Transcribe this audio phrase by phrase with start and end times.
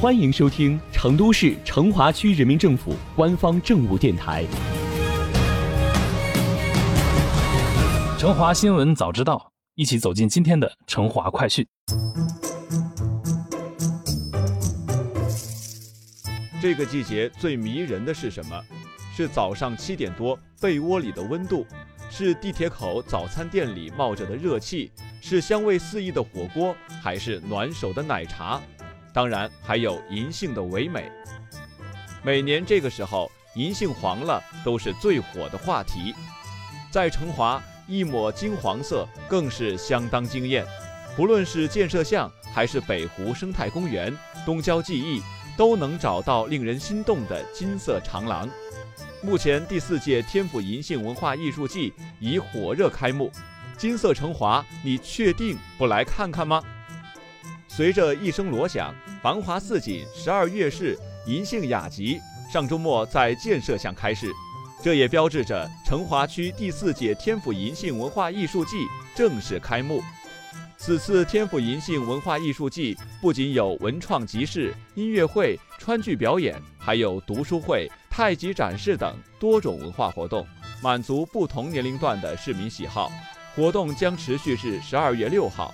[0.00, 4.44] 欢迎收听成都市成华区人民政府官方政务电台
[8.16, 9.34] 《成华新闻早知道》，
[9.74, 11.66] 一起走进今天的成华快讯。
[16.62, 18.56] 这个季节最迷人的是什么？
[19.16, 21.66] 是早上七点多被窝里的温度，
[22.08, 26.72] 是地铁口早餐店里冒着的热气，是香味四溢的火锅，
[27.02, 28.62] 还是暖手的奶茶？
[29.12, 31.10] 当然，还有银杏的唯美。
[32.22, 36.14] 每年这个时候，银杏黄了都是最火的话题。
[36.90, 40.64] 在成华，一抹金黄色更是相当惊艳。
[41.16, 44.16] 不论是建设巷，还是北湖生态公园、
[44.46, 45.20] 东郊记忆，
[45.56, 48.48] 都能找到令人心动的金色长廊。
[49.20, 53.32] 目前第四届天府银杏文化艺术季已火热开幕，
[53.76, 56.62] 金色成华，你确定不来看看吗？
[57.78, 58.92] 随着一声锣响，
[59.22, 62.20] 繁华似锦十二月市银杏雅集
[62.52, 64.32] 上周末在建设巷开市，
[64.82, 68.78] 这也标志着成华区第四届天府银杏文化艺术季
[69.14, 70.02] 正式开幕。
[70.76, 77.88] 此次天府银杏文化艺术季不仅有文创集市、音乐会、川剧表演，还有读书会。
[78.10, 80.44] 太极展示等多种文化活动，
[80.82, 83.08] 满足不同年龄段的市民喜好。
[83.54, 85.72] 活动将持续至十二月六号。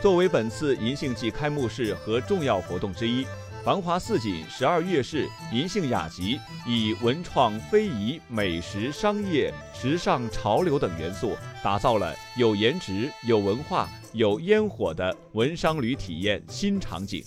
[0.00, 3.26] 作为本次银杏季开幕式和重要活动之一，
[3.64, 17.24] 繁华似锦十二月市银杏雅集以文创、非遗、美食、商业、时尚、潮流等元素，打造了有颜值、有文化、有烟火的文商旅体验新场景。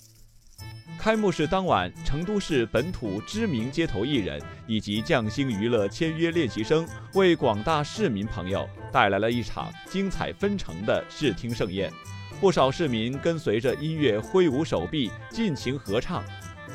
[0.98, 11.92] 开幕式当晚，成都市本土知名街头艺人以及匠心娱乐签约练习生，为广大市民朋友带来了一场精彩纷呈的视听盛宴。
[12.42, 16.24] 不少市民跟随着音乐挥舞手臂，尽情合唱，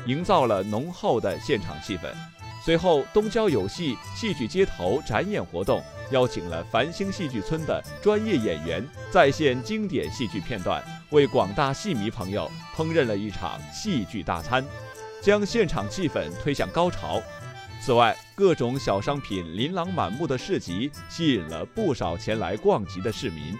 [0.06, 2.04] 营造了浓厚的现场气氛。
[2.64, 10.82] 随后，东郊有戏戏剧街头展演活动，邀请了繁星戏剧村的专业演员再现经典戏剧片段。
[11.10, 14.64] 为广大戏迷朋友烹饪了一场戏剧大餐，
[15.20, 17.20] 将现场气氛推向高潮。
[17.82, 23.54] 此外，各种小商品琳琅满目的市集吸引了不少前来逛集的市民。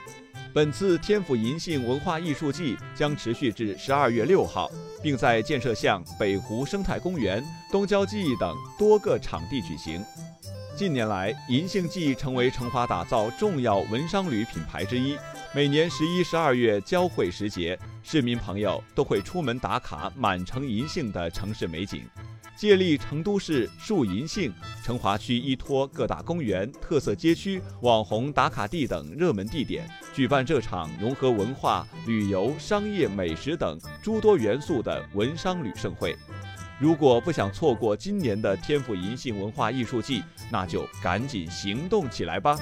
[0.58, 4.68] 本次天府银杏文化艺术季将持续至十二月六号，
[5.00, 10.04] 并在建设巷、北湖生态公园、东郊记忆等多个场地举行。
[10.74, 15.16] 近年来，银杏季成为成华打造重要文商旅品牌之一。
[15.54, 22.02] 每年十一、十二月交汇时节，市民朋友都会出门打卡满城银杏的城市美景。
[22.56, 24.52] 借力成都市树银杏，
[24.84, 36.16] 成华区依托各大公园、特色街区、网红打卡地等热门地点，举办这场融合文化、旅游、商业、美食等诸多元素的文商旅盛会。
[36.76, 42.58] 如果不想错过今年的天府银杏文化艺术季，那就赶紧行动起来吧！